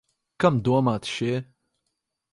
[0.43, 1.37] Kam domāti šie?